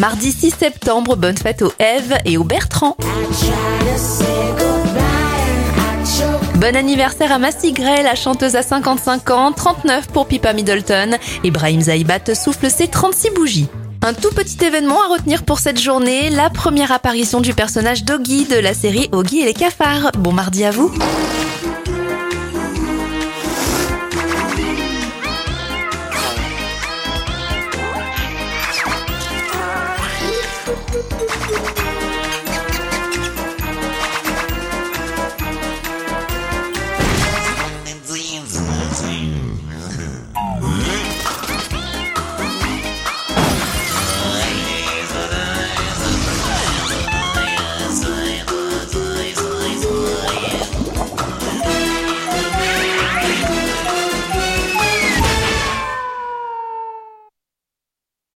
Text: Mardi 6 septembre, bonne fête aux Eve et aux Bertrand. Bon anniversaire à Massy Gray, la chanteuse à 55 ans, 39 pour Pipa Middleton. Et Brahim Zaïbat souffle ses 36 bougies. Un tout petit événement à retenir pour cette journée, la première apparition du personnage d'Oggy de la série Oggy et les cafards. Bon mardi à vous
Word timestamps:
Mardi 0.00 0.32
6 0.32 0.54
septembre, 0.58 1.14
bonne 1.14 1.36
fête 1.36 1.60
aux 1.60 1.74
Eve 1.78 2.16
et 2.24 2.38
aux 2.38 2.44
Bertrand. 2.44 2.96
Bon 6.54 6.74
anniversaire 6.74 7.30
à 7.30 7.38
Massy 7.38 7.74
Gray, 7.74 8.02
la 8.02 8.14
chanteuse 8.14 8.56
à 8.56 8.62
55 8.62 9.30
ans, 9.30 9.52
39 9.52 10.08
pour 10.08 10.26
Pipa 10.26 10.54
Middleton. 10.54 11.18
Et 11.44 11.50
Brahim 11.50 11.82
Zaïbat 11.82 12.34
souffle 12.34 12.70
ses 12.70 12.88
36 12.88 13.30
bougies. 13.32 13.68
Un 14.00 14.14
tout 14.14 14.30
petit 14.30 14.64
événement 14.64 15.02
à 15.02 15.08
retenir 15.08 15.42
pour 15.42 15.58
cette 15.58 15.78
journée, 15.78 16.30
la 16.30 16.48
première 16.48 16.92
apparition 16.92 17.42
du 17.42 17.52
personnage 17.52 18.02
d'Oggy 18.02 18.46
de 18.46 18.56
la 18.56 18.72
série 18.72 19.10
Oggy 19.12 19.40
et 19.40 19.44
les 19.44 19.52
cafards. 19.52 20.12
Bon 20.16 20.32
mardi 20.32 20.64
à 20.64 20.70
vous 20.70 20.90